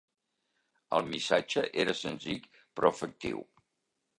El 0.99 1.03
missatge 1.09 1.65
era 1.83 1.97
senzill 2.01 2.43
però 2.59 2.93
efectiu. 2.99 3.45